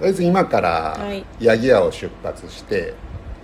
[0.00, 1.24] りあえず今からはい。
[1.40, 2.94] 八木屋を出発して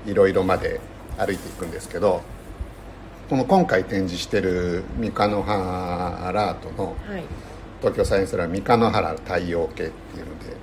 [0.07, 0.81] いろいろまで
[1.17, 2.23] 歩いていくんですけど
[3.29, 7.25] この今回展示してる三日野原アートのはい。
[7.81, 10.57] 東京サイエンスラボ三日野原太陽系っていうので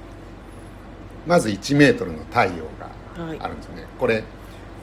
[1.26, 3.40] まず1メートルの太陽がはい。
[3.40, 4.24] あるんですよね、これ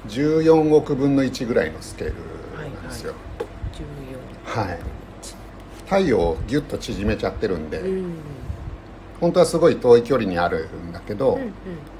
[0.09, 2.14] 14億分の1ぐらいのスケール
[2.73, 3.14] なんですよ。
[4.45, 4.79] はい、
[5.84, 8.14] 太陽をギュッと縮めちゃってるんで、14うん
[9.25, 11.50] 本当はすごい遠い距離にあるんだけど、うんうん。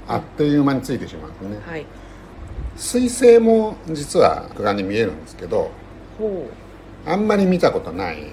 [0.07, 1.59] あっという間についてしまうんですね。
[1.65, 1.85] はい。
[2.77, 5.71] 水星も実は肉眼で見えるんですけど
[6.19, 7.09] ほう。
[7.09, 8.27] あんまり見たことない。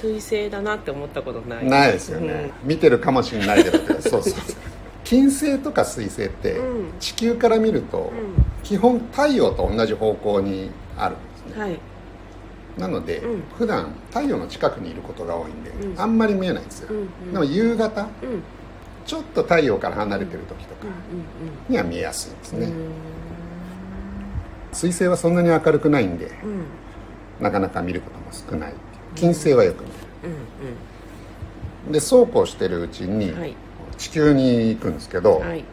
[0.00, 1.66] 水星だなって思ったことない。
[1.66, 4.32] ないですよね、見てるかもしれないけど そうそう
[5.04, 6.92] 金星とか水星ってうん。
[7.00, 11.64] 地球から見るとう基本太陽と同じ方向にあるんですね。
[11.64, 11.78] んはい
[12.78, 13.42] なので、うん。
[13.56, 16.00] 普段太陽の近くにいることが多いんで、うん。
[16.00, 17.32] あんまり見えないんですよ、うんうん。
[17.32, 18.28] でも夕方うん。
[18.30, 18.42] うん
[19.04, 20.86] ちょっと太陽から離れてる時とかう
[21.70, 22.92] んには見えやすいんですね、うん。
[24.72, 27.42] 水星はそんなに明るくないんでうん。
[27.42, 28.74] なかなか見ることも少ない
[29.16, 30.36] 金星はよく見うん
[31.88, 33.56] るでそうこうしてるうちにうんはい。
[33.98, 35.64] 地球に行くんですけど、はい。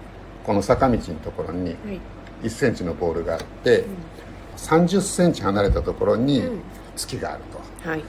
[0.43, 2.01] この坂道のところにはい。
[2.41, 3.85] 1センチのボールがあって、
[4.57, 6.59] 30センチ離れたところにうん
[6.99, 7.43] 月がある
[7.83, 7.89] と。
[7.89, 8.03] はい。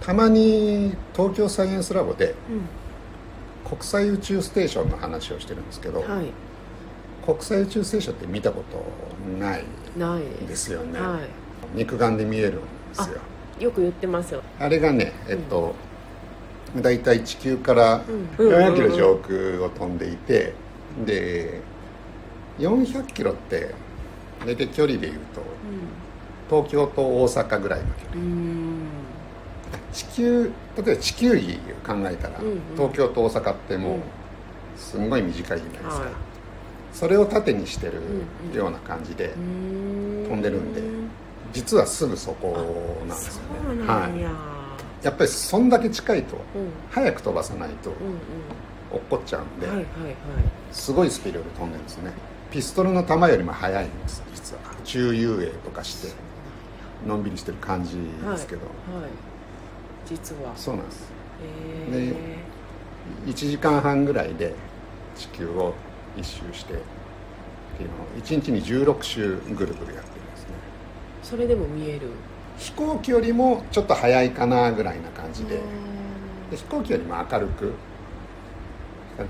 [0.00, 2.62] たまに東京サイエンスラボでうん。
[3.68, 6.26] 国際宇宙ステーションの話をしてるんですけど、はい。
[7.24, 8.84] 国際宇宙ステーションって見たこと
[9.38, 9.64] ない
[10.46, 11.18] ですよね、は
[11.74, 12.60] 肉眼で見えるんで
[12.92, 13.16] すよ。
[13.58, 14.42] いよく言ってますよ。
[14.60, 15.74] あれがねえっと、
[16.76, 18.04] 大体地球から
[18.38, 18.48] うん。
[18.48, 20.52] 400キロ上空を飛んでいて、
[21.06, 21.62] で
[22.58, 23.74] 400キロって
[24.44, 25.40] 大体距離でいうと
[26.50, 28.24] 東京と大阪ぐらいの距離。
[29.92, 31.56] 地球例えば地球儀を
[31.86, 32.60] 考えたら、うんうん。
[32.76, 33.98] 東京と大阪ってもう
[34.76, 36.08] すんごい短いじゃないですか、はい。
[36.92, 38.00] それを縦にしてる
[38.56, 39.28] ような感じで、
[40.28, 40.82] 飛飛んでるんで
[41.52, 42.52] 実はすぐそこ
[43.00, 43.42] なんですよ
[43.74, 43.86] ね。
[43.86, 44.20] はい、
[45.04, 46.40] やっぱりそんだけ近いとうん。
[46.90, 47.96] 早く飛ばさないとうん
[48.90, 49.86] 落っこっちゃうんで、
[50.72, 52.12] すごいスピードで飛んでるんですね。
[52.50, 54.60] ピストルの弾よりも速いんです実は。
[54.84, 56.08] 中遊泳とかして
[57.06, 59.02] のんびりしてる感じはいですけど、はい。
[59.02, 59.10] はい。
[60.06, 60.52] 実は。
[60.56, 61.12] そうなんです。
[61.90, 62.14] へ
[63.24, 64.54] で1時間半ぐらいで
[65.16, 65.74] 地球を
[66.16, 66.76] 一周してっ
[67.76, 70.02] ていうのを1日に16周ぐるぐるやってるんで
[70.36, 70.48] すね。
[71.22, 72.10] それでも見える？
[72.58, 75.56] 飛行機よりもちょっと早いかなぐらいな感じで。
[75.56, 75.60] う
[76.50, 77.72] で飛行機よりも明るく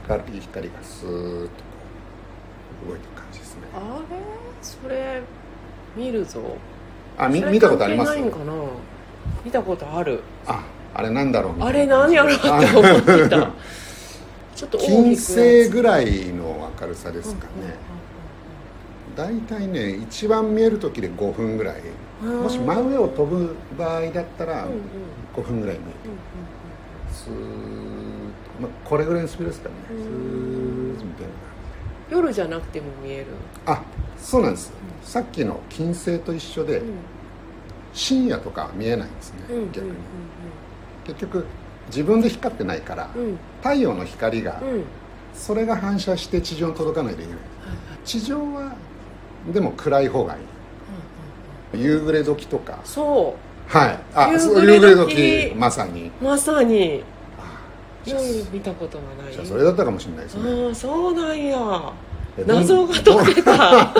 [0.08, 1.50] 明るい光がスーッと
[2.86, 3.62] 動いてる感じですね。
[3.72, 4.04] んあれ？
[4.60, 5.22] それ
[5.96, 6.56] 見るぞ
[7.18, 8.10] あみ見たことあります？
[8.12, 8.52] ないんかな。
[9.44, 10.20] 見たことある。
[10.46, 10.64] あ
[10.94, 12.58] あれなんだろうあれ何やろうって思
[12.98, 13.50] ってた。
[14.54, 17.76] ちょっと金星ぐいらいの明るさですかね。
[19.16, 21.82] 大体ね一番見える時で5分ぐらい。
[22.22, 24.80] もし真上を飛ぶ場合だったらうんうん。
[25.36, 25.94] 5分ぐらい見える。
[27.12, 27.36] スーッと、
[28.60, 29.74] まあ、これぐらいのスピードですかね。
[29.88, 29.98] スーッ
[31.04, 31.32] みたいな
[32.14, 33.26] 夜じゃなくても見える。
[33.66, 33.82] あ
[34.18, 34.72] そうなんです。
[35.02, 36.86] さっきの金星と一緒でうん。
[37.92, 39.92] 深夜とかは見えないんですねうんうん逆に。
[41.06, 41.46] 結局
[41.88, 43.22] 自分で光ってないからうん。
[43.24, 44.68] うん太陽の光がうん。
[44.68, 44.84] うん
[45.34, 47.40] それが反射して地上に届かないといけない。
[48.04, 48.76] 地上は
[49.52, 50.36] でも暗い方がい
[51.76, 51.82] い。
[51.82, 52.78] 夕暮れ時とか。
[52.84, 53.34] そ
[53.66, 53.98] はい。
[54.14, 55.52] あ夕暮れ時。
[55.56, 56.12] まさに。
[56.20, 57.02] うまさに
[58.04, 59.32] じゃあ夜見たことがない。
[59.32, 60.66] じゃあそれだったかもしれないですね。
[60.66, 61.92] ああそうなんや。
[62.46, 63.92] 謎が解けた。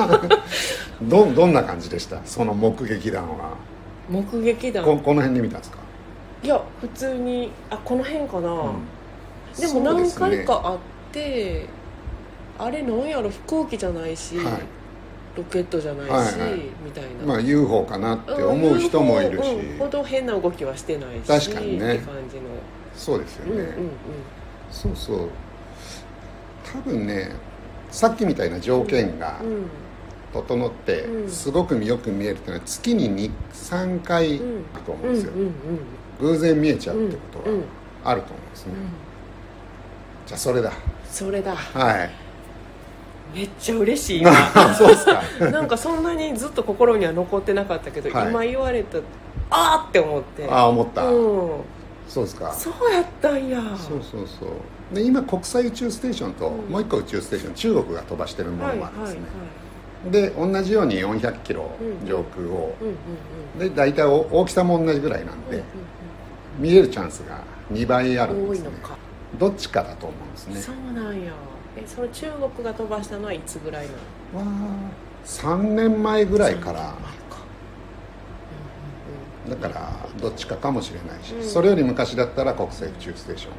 [1.03, 2.21] ど どんな感じでした？
[2.25, 3.55] その目撃談は。
[4.09, 4.85] 目撃談？
[4.85, 5.79] ここの辺で見たんですか、
[6.43, 9.61] いや普通にあこの辺かな、うん。
[9.61, 10.79] でも何回かあっ
[11.13, 11.67] て
[12.59, 13.31] あれなんやろ？
[13.31, 14.63] 飛行機じゃないし、はい。
[15.37, 16.61] ロケットじゃないし、はいはい。
[16.85, 21.95] みたいな、まあ UFO かなって思う人もいるし、うんうんほど変な動きはしてないし確かにね。
[21.95, 22.43] って感じの
[22.97, 23.71] そうですよね、うんうんうん。
[24.71, 25.28] そうそう。
[26.72, 27.31] 多分ね
[27.91, 29.67] さっきみたいな条件がうん。
[30.32, 31.31] 整ってうん。
[31.31, 34.64] すごくよく見えるっていうのは月に23回うん。
[34.75, 35.52] あると思ううんですよ、んうんうん
[36.20, 37.64] 偶然見えちゃうってことうんは
[38.05, 38.88] あると思うんですね、うん
[40.26, 40.73] じゃあそれだ。
[41.11, 41.55] それだ。
[41.55, 42.11] はい。
[43.37, 44.20] めっちゃ嬉しい。
[44.20, 44.32] 今
[44.75, 45.23] そうですか。
[45.50, 48.29] なんかそんなにずっと心には残ってなかったけど、はい。
[48.31, 48.99] 今言われた
[49.50, 50.47] あーって思って。
[50.49, 51.50] ああ思った、うん
[52.09, 52.53] そうですか。
[52.53, 53.61] そうやったんや。
[53.77, 54.95] そうそうそう。
[54.95, 56.71] で今国際宇宙ステーションとうん。
[56.71, 62.06] もう一個宇宙ステーション中国が飛ばしてるものもあるんですね、はいで同じように400キロうん。
[62.06, 62.95] 上空を、うんうん
[63.55, 63.59] うん。
[63.59, 65.62] で大体お大きさも同じぐらいなんで、うん
[66.61, 67.43] 見えるチャンスが
[67.73, 68.69] 2倍あるんですね。
[68.69, 68.97] 多いのか、
[69.41, 70.61] どっちかだと思うんですね。
[70.61, 71.33] そうなんや。
[71.77, 73.87] えその中国が飛ばしたのはいつぐらい
[74.35, 74.47] なの？
[74.47, 74.77] は
[75.25, 76.95] 3年前ぐらいから
[79.49, 83.52] だからどっちかかもしれないし、うんそれより昔だったら国際宇宙ステーション。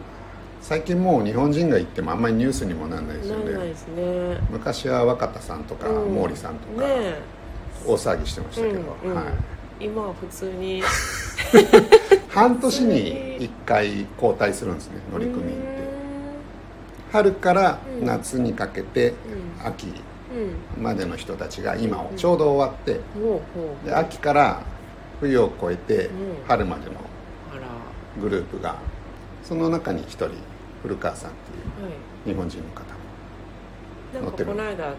[0.62, 3.54] 最近もう日本人が行ってもあんまりニュースにもならないですよね。
[4.34, 4.40] ね。
[4.50, 6.16] 昔は若田さんとかうん。
[6.24, 7.20] 毛利さんとかね
[7.86, 9.16] 大騒ぎしてましたけど、うんうん。
[9.16, 9.24] は
[9.80, 10.82] い、今は普通に。
[12.30, 15.56] 半年に1回交代するんですね乗組員って
[17.14, 19.14] 春から夏にかけて
[19.62, 19.68] うん。
[19.68, 20.84] 秋うん。
[20.84, 23.00] までの人たちが今をちょうど終わって
[23.86, 24.64] で秋から
[25.20, 26.12] 冬を越えてうん。
[26.48, 26.92] 春までの
[28.22, 28.78] グループが
[29.44, 30.30] その中に一人
[30.82, 32.34] 古川さんっていうい。
[32.34, 32.82] 日本人の方
[34.14, 34.46] なんか乗ってる。
[34.46, 34.96] この間あの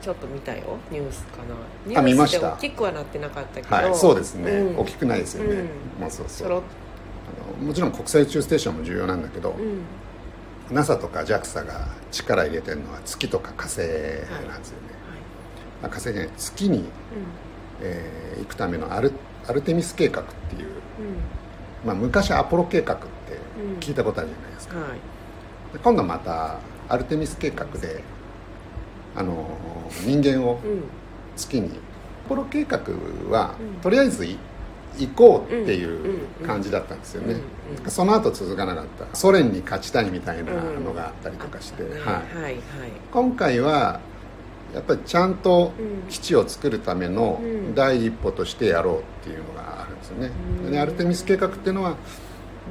[0.00, 0.78] ちょっと見たよ。
[0.90, 1.44] ニュースかな。
[1.86, 2.40] ニュースあ見ました。
[2.40, 3.74] で大きくはなってなかったけど。
[3.74, 4.78] はいそうですね、うん。
[4.78, 5.64] 大きくないですよね、
[5.96, 6.02] うん。
[6.02, 6.26] もうそう。
[6.28, 6.62] そうあの
[7.66, 9.80] もちろん国際宇宙ステーションも重要なんだけど、うん。
[10.70, 14.28] NASA とか JAXA が力入れてるのは月とか火星なんですよね、
[15.82, 15.86] はい。
[15.86, 16.84] あ火星じゃない月に、
[17.82, 19.12] えー行くためのアル
[19.48, 20.68] アルテミス計画っていう、うん。
[21.86, 23.04] まあ、昔アポロ計画って
[23.60, 23.78] うん。
[23.78, 24.92] 聞いたことあるじゃないですか、うんはい。
[25.72, 26.58] で今度はまた
[26.88, 28.02] アルテミス計画で
[29.14, 29.48] あの
[30.04, 30.84] 人間をうん。
[31.36, 31.80] 月に
[32.26, 32.80] アポロ計画
[33.30, 33.80] は、うん。
[33.80, 34.38] とりあえずい
[34.98, 36.46] 行こうっていううん。
[36.46, 37.36] 感じだったんですよね、
[37.88, 39.16] その後続かなかった。
[39.16, 42.56] ソ連に勝ちたいみたいなのがあったりとかして、はい。
[43.12, 44.00] 今回は
[44.76, 46.08] やっぱりちゃんとうん。
[46.08, 47.74] 基地を作るためのうん。
[47.74, 50.30] 第一歩としてやろうっていうのがあるんですよね、
[50.64, 50.70] うん。
[50.70, 51.96] でアルテミス計画っていうのは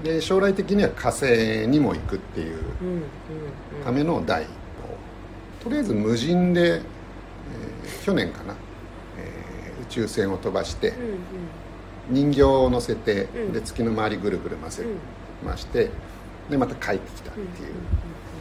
[0.03, 2.59] で将来的には火星にも行くっていう
[3.83, 4.53] ための第一歩。
[5.63, 8.55] とりあえず無人で、えー去年かな、
[9.17, 12.29] えー宇宙船を飛ばしてうんうん。
[12.31, 13.53] 人形を乗せて、うん。
[13.53, 14.97] で月の周りぐるぐる回せうん。
[15.45, 15.89] まして
[16.49, 17.47] でまた帰ってきたっていう。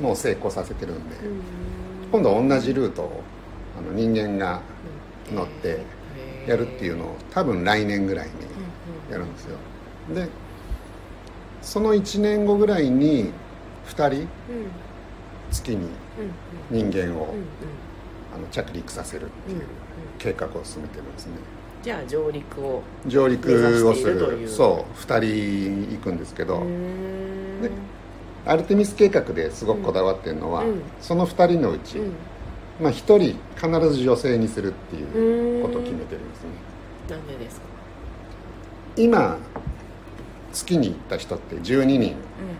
[0.02, 1.40] のを成功させてるんで、うん。
[2.10, 3.22] 今度は同じルートを
[3.78, 4.60] あの人間が
[5.32, 5.80] 乗って
[6.46, 8.32] やるっていうのを多分来年ぐらいに
[9.10, 9.56] やるんですよ。
[10.14, 10.28] で
[11.62, 13.32] その1年後ぐらいに
[13.88, 14.28] 2人
[15.50, 15.90] 月にうん。
[16.70, 17.34] 人間を
[18.34, 19.62] あの着陸させるっていう
[20.18, 21.32] 計画を進めてるんですね。
[21.82, 24.48] じゃあ上陸を上陸をする。
[24.48, 25.00] そう。
[25.00, 26.60] 2人行くんですけど、
[27.62, 27.70] で
[28.46, 30.82] アルテミス計画ですごくこだわってるのは、うん。
[31.00, 32.12] その2人のうち、うん
[32.80, 33.18] まあ、1人
[33.56, 36.48] 必ず女性にするっていうことを決めてるんですね。
[37.10, 37.66] なんでですか？
[38.96, 39.38] 今
[40.52, 42.02] 月に行った人って12人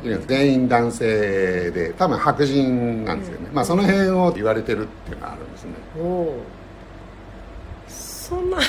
[0.03, 5.71] いるんです、全員男性で多分白人なんですよね、まあその辺を言われてるっていうのがあるんですね。
[5.99, 6.43] おお
[7.89, 8.59] そんな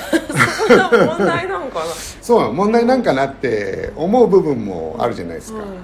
[0.68, 1.86] そんな問題なんかな？
[2.22, 5.78] そう問題なんかなって思う部分もあるじゃないですか、はいはい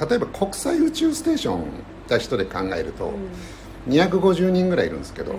[0.00, 0.10] はい。
[0.10, 1.64] 例えば国際宇宙ステーション
[2.08, 3.12] た人で考えるとうん
[3.88, 5.38] 250人ぐらいいるんですけど、うん。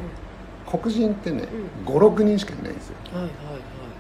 [0.69, 1.47] 黒人ってね、
[1.85, 2.95] う56人しかいないんですよ。
[3.13, 3.31] はいはい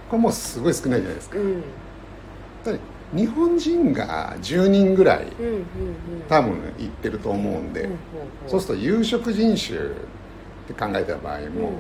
[0.09, 3.19] これもうすごい少ないじゃないですか、はいうん。
[3.19, 5.63] 日本人が10人ぐらいうんうんうん。
[6.29, 7.97] 多分行ってると思うんで、うんうん
[8.47, 9.81] そうすると有色人種っ
[10.67, 11.71] て考えた場合も、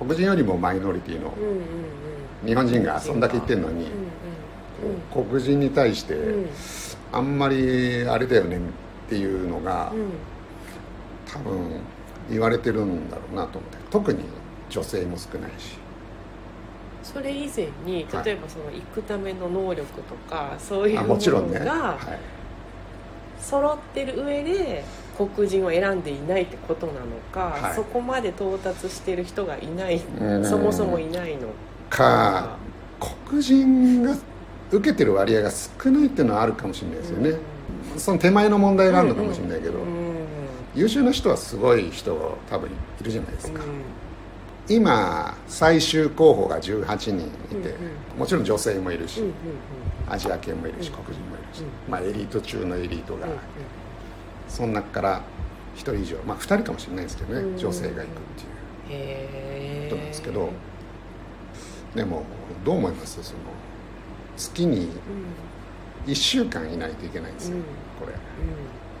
[0.00, 2.48] 黒人よりもマイノリティのうんうんうん。
[2.48, 3.90] 日本人がそんだけ行ってるのに、うん
[5.12, 6.48] 黒人に対してうんうん。
[7.12, 8.60] あんまりあれだよねっ
[9.08, 10.10] ていうのがうん
[11.32, 11.80] 多分
[12.30, 13.78] 言われてるんだろうなと思って。
[13.90, 14.20] 特に
[14.68, 15.78] 女性も少ないし。
[17.02, 18.24] それ以前にはい。
[18.24, 22.18] 例えばその行くための能力とかそういうあものがはい、
[23.40, 24.84] 揃ってる上で
[25.16, 27.00] 黒人を選んでいないってことなの
[27.32, 27.74] か、はい。
[27.74, 30.44] そこまで到達してる人がいないん。
[30.44, 31.48] そもそもいないの
[31.88, 32.56] か。
[33.26, 34.14] 黒人が
[34.70, 37.32] 受けてる割合が少ないっていうのはあるかもしれないですよね、
[37.96, 39.99] その手前の問題があるのかもしれないけど、うんうん
[40.74, 42.14] 優秀な人はすごい人
[42.48, 42.72] 多分い
[43.02, 44.74] るじゃないですか、うん。
[44.74, 48.18] 今最終候補が18人いて、うんうん。
[48.18, 49.34] もちろん女性もいるし、うんうん
[50.08, 50.94] アジア系もいるしうん。
[50.94, 51.66] 黒人もいるし、うん。
[51.88, 53.38] まあエリート中のエリートが、うんうん。
[54.48, 55.22] その中から
[55.76, 57.56] 1人以上まあ2人かもしれないですけどね、うん。
[57.56, 58.06] 女性が行くっ
[58.88, 59.90] ていう。
[59.90, 60.50] ことなんですけど
[61.94, 62.24] でも
[62.64, 63.22] どう思います？
[63.22, 63.38] その
[64.36, 64.90] 月に
[66.06, 67.62] 1週間いないといけないんですよ、うん。
[68.00, 68.12] これ。
[68.12, 68.18] うん。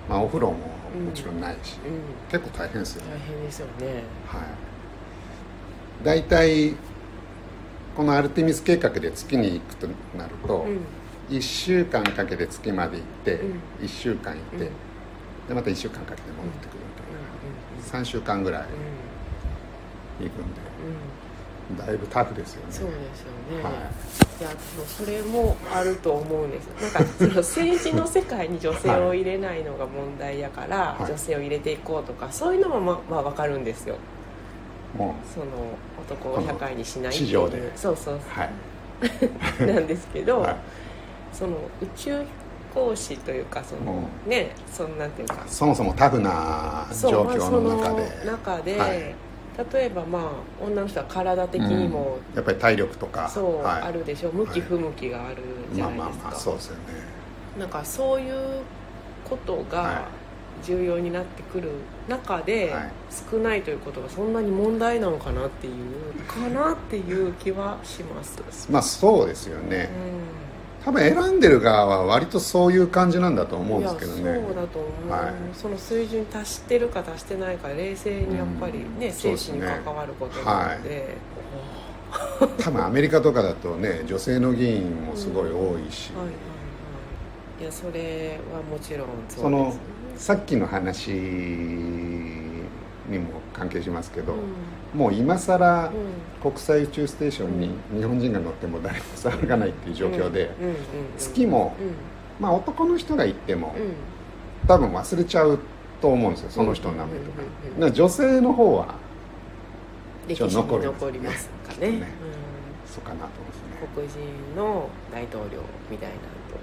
[0.08, 0.58] まあお風呂も
[0.98, 1.94] もちろんないし、うん。
[1.94, 3.12] うん結構大変ですよね。
[3.12, 4.02] 大変ですよね。
[4.26, 6.04] はい。
[6.04, 6.74] 大体
[7.96, 11.36] このアルテミス計画で月に行くとなると、うん。
[11.36, 13.84] 1週間かけて月まで行って、うん。
[13.84, 14.60] 1週間行って、うん。
[15.48, 18.62] でまた1週間かけて戻ってくるみたいな、3週間ぐらい
[20.20, 20.60] 行くんで
[21.76, 22.72] だいぶタフですよね。
[22.72, 23.72] そうですよね、はい。
[23.72, 26.66] い、やでもそれもあると思うんです。
[26.94, 31.10] なんかその政治の世界に女性を入れないのが問題やから、はい。
[31.10, 33.96] 女性を入れていこうとかそういうのもままあ分かるんですよ。
[34.96, 35.46] もその
[36.00, 37.50] 男を社会にしないっていう。
[37.50, 37.76] で。
[37.76, 38.18] そうそうう。
[38.28, 38.50] はい。
[39.58, 40.56] そ うなんですけど、はい。
[41.32, 42.26] その宇宙飛
[42.74, 45.42] 行士というかその、ねそんなんていうか。
[45.46, 49.14] そもそもタフなそう状況の中まあでその中で、はい
[49.72, 52.36] 例えばまあ女の人は体的にも、うん。
[52.36, 53.28] やっぱり体力とか。
[53.28, 53.82] そう、はい。
[53.82, 55.36] あるでしょ向き不向きがある
[55.72, 56.80] じゃまあないですか、まあまあそうですよね。
[57.58, 58.62] なんかそういう
[59.28, 60.08] ことはが
[60.64, 61.70] 重要になってくる
[62.08, 62.92] 中で、はい。
[63.30, 65.74] 少ないということがそんなに問題なのかなっていう
[66.26, 68.40] かなっていう気はします、
[68.70, 69.90] まあそうですよね。
[70.46, 70.49] う
[70.84, 74.22] 多分選んでる側は割とそういう感じなんだと思うんですけどね。
[74.22, 75.34] そうだと思う、はい。
[75.52, 81.18] その水準に達してるか達してないか冷静にやっぱりね、うん生死に関わることなので、
[82.58, 86.40] 多分アメリカとかだとね女性の議員もすごい多いし、はいはいは
[87.60, 87.62] い。
[87.62, 89.36] いやそれはもちろんそうです。
[89.42, 89.74] その
[90.16, 92.64] さっきの話に
[93.18, 94.38] も関係しますけど、うん
[94.94, 95.92] もう今更うん。
[96.40, 100.76] 国際宇宙ステーションに日本人が乗っても誰も騒がないっていう状況で、うんうんうん
[101.18, 101.94] 月も、うん。
[102.42, 103.92] まあ男の人が行ってもうん。
[104.66, 105.58] 多分忘れちゃう
[106.00, 108.94] と思うんですよその人の名前とか,、女性の方は
[110.28, 111.90] 歴史に残りますかね。
[111.90, 111.96] ね。
[111.96, 112.02] うん。
[112.86, 113.60] そうかなと思うん
[113.94, 114.18] 黒人
[114.56, 116.16] の大統領みたいな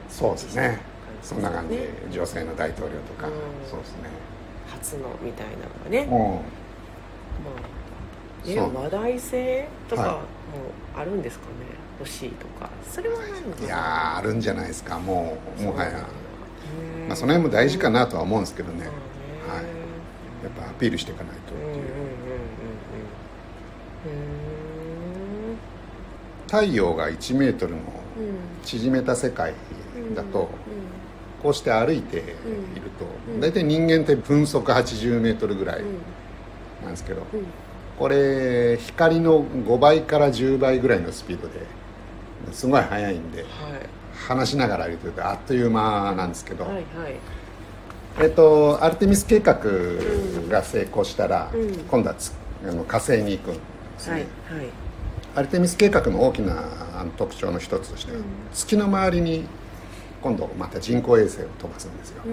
[0.10, 0.80] そうですね。
[1.24, 3.34] 一そんな感じでね女性の大統領とか、うん。
[3.70, 4.10] そうですね。
[4.72, 6.42] 初のみたいなのがね、も
[7.44, 7.77] まあ、
[8.48, 8.76] ねそう。
[8.76, 10.12] 話題性とかはい。
[10.14, 10.22] も
[10.96, 11.52] あるんですかね？
[12.00, 12.70] 欲しいとか。
[12.88, 13.66] それはないのか。
[13.66, 15.00] いやーあるんじゃないですか。
[15.00, 18.90] もうもはや、うんまあ、その辺も大事かなとは思うんですけどね、はい。
[18.90, 21.58] やっぱアピールしていかないとう。
[21.58, 21.82] んうんうんうんっ
[24.04, 25.58] ていう、うん
[26.48, 27.84] 太陽が1メートルのうん。
[28.64, 29.54] 縮めた世界
[30.16, 30.50] だと、
[31.42, 32.26] こうして歩いている
[33.00, 35.98] と、うん大体人間って分速80メートルぐらいうん
[36.84, 37.46] なんですけど、うん
[37.98, 41.66] これ光の5倍から10倍ぐらいのスピードで
[42.52, 43.50] すごい速いんではい。
[44.28, 46.84] 話しながら歩いてるとあっという間なんですけど、はいはい。
[48.20, 49.60] えっとアルテミス計画
[50.50, 51.74] が成功したら、うん。
[51.86, 52.34] 今度はつ
[52.68, 53.60] あの火星に行くんで
[53.98, 54.22] すね、はい
[54.60, 54.70] はい。
[55.36, 56.66] アルテミス計画の大きな
[57.16, 58.24] 特徴の一つとしては、うん。
[58.54, 59.46] 月の周りに
[60.22, 62.24] 今度また人工衛星を飛ばすんですよ。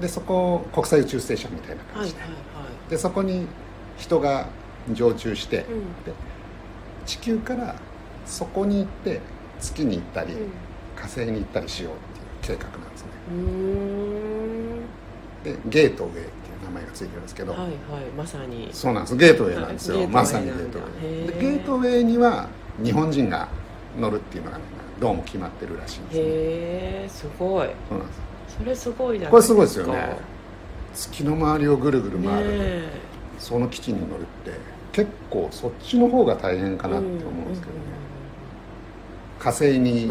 [0.00, 2.40] でそこを国際宇宙ステーションみたいな感じで,、はいはいは
[2.88, 3.46] でそこに
[4.00, 4.48] 人が
[4.92, 5.66] 常駐して、いうん。
[6.04, 6.12] で
[7.06, 7.76] 地球から
[8.26, 9.20] そこに行って
[9.60, 10.50] 月に行ったり、うん。
[10.96, 13.10] 火星に行ったりしようっていう計画なんですね。
[15.44, 16.24] でゲートウェイってい
[16.60, 17.70] う名前がついてるんですけど、はいはい
[18.16, 18.68] まさに。
[18.72, 19.16] そうなんです。
[19.16, 21.26] ゲートウェイなんですよ、はいまさにゲートウェイ。
[21.28, 22.48] でゲートウェイには
[22.82, 23.48] 日本人が
[23.98, 24.64] 乗るっていうのが、ね、
[25.00, 26.20] どうも決まってるらしいんですね。
[26.20, 26.24] へ
[27.06, 27.68] えすごい。
[27.88, 28.20] そうなんです。
[28.58, 30.16] それすごいじゃないこれすごいですよね。
[30.92, 32.88] 月の周りをぐるぐるね回る、え
[33.40, 34.52] その基地に乗るって
[34.92, 37.80] 結構そっちの方が大変かなって思うんですけどね、
[39.38, 40.10] 火星に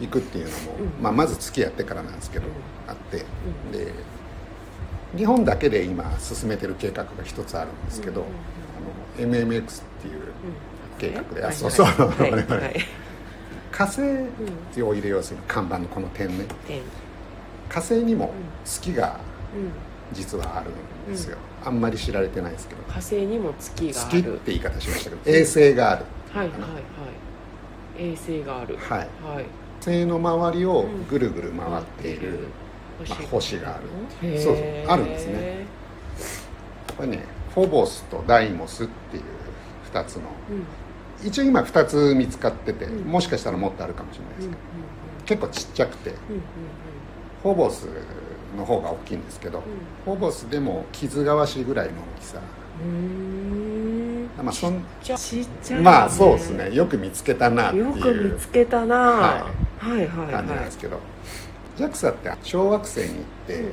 [0.00, 1.02] 行くっていうのも、うん。
[1.02, 2.52] まあ、まず月やってからなんですけど、うん。
[2.90, 3.18] あって。
[3.18, 3.72] うん。
[3.72, 3.92] で
[5.16, 8.26] 日本だけで今進めてる計画が一つあるんですけど、
[9.16, 10.20] あの MMX っていう
[10.98, 11.50] 計画で、はい。
[11.50, 11.86] あそうそう。
[13.72, 16.44] 火星を入れようする看板のこの点ね。
[16.66, 16.82] 点。
[17.70, 18.32] 火星にも
[18.64, 19.20] 月が
[19.54, 19.70] うん。
[20.12, 20.70] 実はある
[21.10, 22.82] んですよ、あんまり知られてないですけど。
[22.84, 26.04] 火星にも月があ月ってる言い方しましたけど衛星がある。
[26.32, 26.70] はいはいはい。
[28.12, 28.76] 衛星がある。
[28.76, 28.98] はい。
[28.98, 29.44] はい。
[29.84, 32.48] 星の周りをぐるぐる回っている、
[33.08, 34.38] まあ星がある。
[34.38, 34.86] そうそう。
[34.86, 35.66] あるんですね。
[36.96, 37.24] これね
[37.54, 39.22] フォボスとダイモスっていう
[39.92, 41.26] 2つのうん。
[41.26, 43.10] 一応今2つ見つかってて、うん。
[43.10, 44.58] もしかしたらもっとあるかもしれないでうんす
[45.26, 46.42] けど、結構ちっちゃくてうんうん。
[47.42, 47.86] フォボス
[48.56, 49.62] の方が大きいんですけど、
[50.04, 52.40] フォボスでも傷がわしぐらいの大きさ。
[54.42, 55.16] まあそんちっ
[55.62, 55.78] ちゃい。
[55.78, 56.72] ねまあそうですね。
[56.72, 58.96] よく見つけたなっていよく見うつけたな。
[58.96, 59.46] は
[59.78, 60.32] はいはいはい。
[60.32, 60.98] 感じなんですけど、
[61.76, 63.14] JAXA って小惑星に行っ
[63.46, 63.64] て、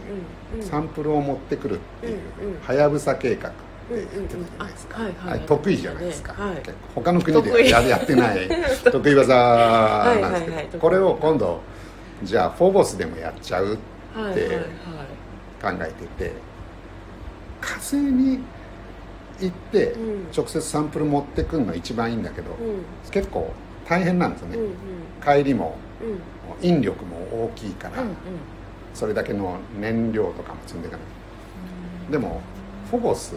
[0.62, 2.20] サンプルを持ってくるっていう
[2.62, 3.58] はやぶさ計画って
[3.89, 5.39] 言ってたじゃないですか、はいはい。
[5.41, 6.62] 得意じゃないですか、はい
[6.96, 8.48] 他の国ではややってない。
[8.91, 9.15] 得意。
[9.15, 9.36] 技
[10.22, 11.62] なんですけど、はいこれを今度
[12.24, 13.77] じゃあフォボスでもやっちゃうはい
[14.15, 14.38] はいはい
[15.62, 16.34] 考えてて
[17.62, 18.39] 火星に
[19.39, 20.31] 行ってうん。
[20.36, 23.12] 直接サンプル持ってくるのは一番いいんだけど、うん。
[23.12, 23.51] 結構
[23.88, 24.72] 大変なんですよね、うんうん。
[25.22, 25.77] 帰りも
[26.62, 26.67] うん。
[26.67, 28.15] 引力も大きいから、うんうん。
[28.93, 32.12] それだけの燃料とかも積んでいかない。
[32.12, 32.41] でも
[32.89, 33.36] フォボス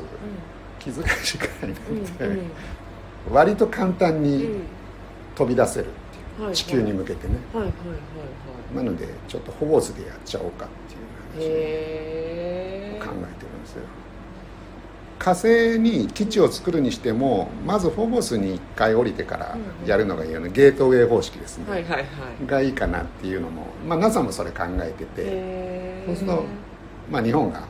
[0.78, 2.50] 気づかしくらいなんで、うんうん。
[3.32, 4.62] 割と簡単うにん。
[5.35, 5.87] 飛び出せる
[6.52, 7.35] 地球に向けてね。
[7.52, 7.99] はいはいはい
[8.75, 10.68] なのでちょっとフォボスでやっちゃおうかっ
[11.37, 13.83] ていうはい話を考えてるんですよ。
[15.18, 22.07] 火星に基地を作るにしてもまずフォボスに1回降りてからやるのがいいよね、ゲートウェイ方式ですね、はいはいはい。
[22.47, 26.45] がいいかなっていうのも、まあ、NASA もそれ考えてて、そうすると
[27.11, 27.62] まあ、日本が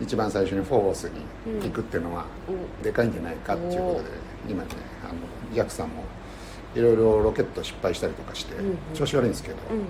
[0.00, 1.20] 一番最初にフォーボスに
[1.62, 2.82] 行くっていうのはうん。
[2.82, 4.08] でかいんじゃないかっていうことで
[4.48, 4.70] 今ね
[5.04, 6.04] あの JAXA も
[6.74, 8.76] いろいろロケット失敗したりとかしてうんうん。
[8.94, 9.84] 調子悪いんですけど、うんうん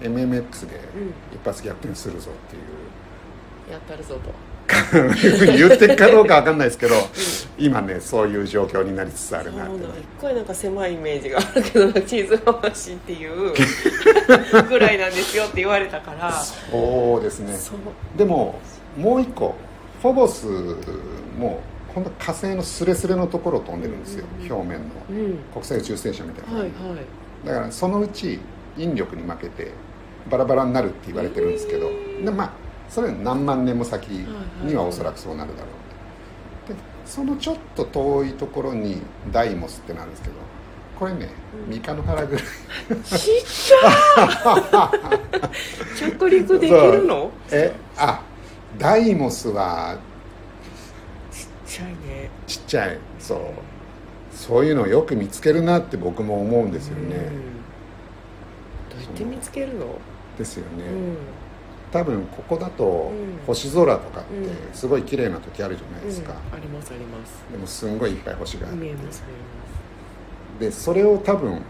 [0.00, 3.72] MMX でうん一発逆転するぞっていう。
[3.72, 4.50] やったるぞと。
[5.56, 6.94] 言ってるかどうかわかんないですけど
[7.58, 13.52] 今ねそういう状況になりつつあるなって一回なんか狭いイメージがあるけどチーズ回しっていう
[14.68, 16.32] ぐらいなんですよって言われたから。
[16.32, 17.58] そうですね。
[18.16, 18.60] でも
[18.96, 19.54] もう一個
[20.02, 20.46] フォボス
[21.38, 21.60] も
[21.94, 24.84] 今度火星のスレスレのところを飛んでるんですよ、表面の。
[25.10, 25.38] うん。
[25.52, 26.74] 国際宇宙ステーションみたいな、はいはい。
[27.46, 28.38] だからそのうち
[28.76, 29.72] 引力に負けて
[30.30, 31.90] バラバラになるって言われてるんですけど、
[32.24, 32.52] でまあ
[32.88, 35.68] それ何万年も先にはおそらくそうなるだろ
[36.68, 36.72] う。
[36.72, 40.34] でそのちょっと遠いところにダイモスってなるんですけど
[40.98, 41.30] これね
[41.66, 41.74] うん。
[41.74, 42.44] 三日の原ぐらい
[43.04, 44.90] ちっちゃ
[45.96, 47.30] い着陸できるの？
[47.50, 48.22] えあ
[48.78, 49.98] ダイモスは
[51.80, 52.30] ちっちゃいね。
[52.46, 52.98] ちっちゃい。
[53.18, 53.38] そう。
[54.32, 57.10] そういうのをよく見つけるなって僕も思うんですよね、うん。
[57.10, 57.20] ど
[58.98, 59.86] うやって見つけるの？
[60.38, 61.16] ですよね、うん。
[61.92, 63.46] 多分ここだとうん。
[63.46, 64.48] 星空とかってうん。
[64.72, 66.58] すごい綺麗な時あるじゃないですか、うん。
[66.58, 67.44] ありますあります。
[67.50, 69.22] でもすんごいいっぱい星があって見えます
[70.60, 71.60] 見でそれを多分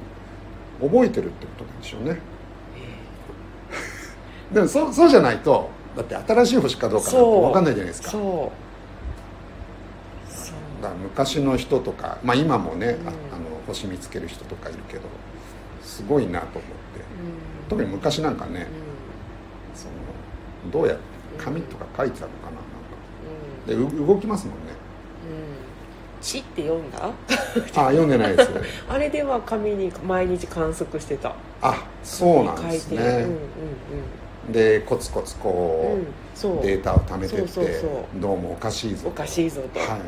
[0.81, 2.19] 覚えてるってことなんでしょうね。
[4.50, 7.43] え でもそそうじゃないとだって新しい星かどうかなんてそう。
[7.43, 8.11] 分かんないじゃないですか。
[8.11, 8.69] そう
[10.80, 13.08] だ昔の人とか、まあ、今もね、うん。
[13.08, 15.02] ああの星見つける人とかいるけど
[15.82, 16.64] すごいなと思って。
[17.00, 17.68] うん。
[17.68, 19.78] 特に昔なんかねうん。
[19.78, 21.02] そのどうやって
[21.38, 23.87] 紙とか書いてたのかななんか。
[23.87, 23.99] うん。
[23.99, 24.62] でう動きますもんね。
[24.66, 26.22] うん。
[26.22, 26.98] 死って読んだ？
[27.07, 27.12] あ
[27.87, 28.50] 読んでないです。
[28.88, 31.35] あれでは紙に毎日観測してた。
[31.62, 33.26] あそうなんですね、
[34.50, 35.98] でコツコツこ
[36.44, 36.55] うんう。
[36.57, 37.85] んデータを貯めてって
[38.16, 39.98] どうもおかしいぞおかしいぞと、はいはい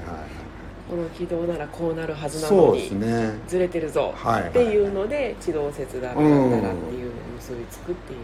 [0.93, 3.33] この軌道ならこうなるはずなのにね。
[3.49, 4.51] ずれてるぞはいはい。
[4.51, 8.17] っていうので地動説だなんだらっていうのを結びつくってい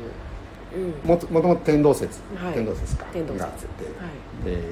[0.83, 2.53] う、うん、もともと天動説、はい。
[2.53, 3.07] 天動説か。
[3.07, 3.41] 天動説。
[3.41, 4.61] があって、はい。
[4.61, 4.63] で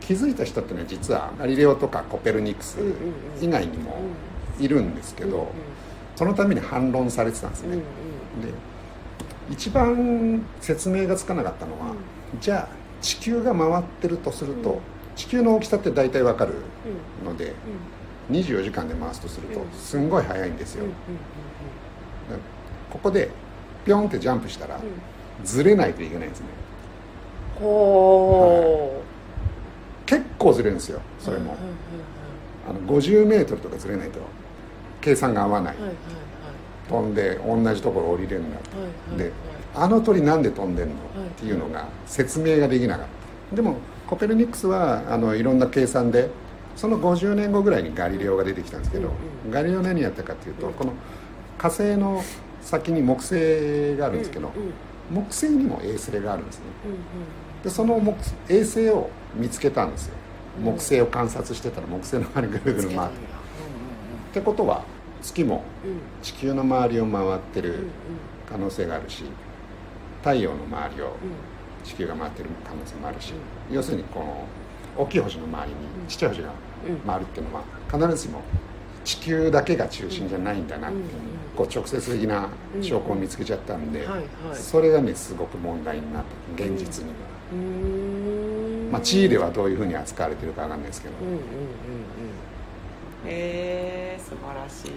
[0.00, 2.94] 気づいた人っていうのは実はガリレオとかコペルニクスうんうんう
[3.40, 3.44] ん。
[3.44, 3.94] 以外にも
[4.58, 5.46] いるんですけど、うん
[6.16, 8.52] そのために反論されてたんですね、うんうんで
[9.52, 11.94] 一番説明がつかなかったのは、
[12.40, 12.68] じゃあ
[13.00, 14.78] 地球が回ってるとすると、うん
[15.18, 16.54] 地球の大きさって大体わかる
[17.20, 17.26] うん。
[17.26, 17.52] ので
[18.30, 18.36] うん。
[18.36, 19.66] 24時間で回すとするとうん。
[19.72, 20.84] すんごい速いんですよ、
[22.90, 23.30] ここで
[23.84, 24.78] ピョンってジャンプしたら
[25.44, 26.46] ずれないといけないんですね。
[27.58, 29.02] ほ
[30.06, 31.56] 結構ずれるんですようそれも、
[32.68, 34.20] あの50メートルとかずれないと
[35.00, 35.76] 計算が合わない、
[36.88, 39.18] 飛んで同じところ降りれるんだはいはいはい。
[39.18, 39.32] で
[39.74, 43.06] あの鳥なんで飛んでんの、いっていうのが説明ができなかっ
[43.50, 43.56] た。
[43.56, 43.76] でも
[44.08, 46.30] コペルニクスはあのいろんな計算で
[46.76, 49.50] その50年後ぐらいにガリレオが出てきたんですけど、うんうん。
[49.50, 50.72] ガリレオ何やったかっていうと、うん。
[50.74, 50.92] この
[51.58, 52.22] 火星の
[52.62, 54.52] 先に木星があるんですけど、
[55.10, 56.64] 木星にも衛星があるんですね。
[56.86, 56.92] うん
[57.64, 58.16] でその木
[58.48, 60.14] 衛星を見つけたんですよ。
[60.14, 64.82] うん木星を観察してたら木星の周りぐるぐる回るってことは
[65.22, 65.62] 月も
[66.20, 67.86] 地球の周りを回ってる
[68.48, 69.22] 可能性があるし
[70.20, 71.12] 太陽の周りをうん
[71.84, 73.32] 地球が回ってる可能性もあるし、
[73.70, 74.44] 要するにこの
[74.96, 75.76] 大きい星の周りに
[76.08, 76.50] ちっちゃい星が
[76.88, 78.42] うん回るっていうのは必ずしも
[79.04, 81.10] 地球だけが中心じゃないんだなっていう、うん。
[81.56, 82.48] こう直接的な
[82.80, 84.06] 証拠を見つけちゃったんで、
[84.52, 86.24] それがねすごく問題になっ
[86.56, 87.10] て現実に。
[87.10, 87.16] は、
[88.92, 91.42] まあ、地位ではどういうふうに扱われてるかわかんないですけど、うんうんうんうん。
[93.26, 94.92] へえ素晴らしい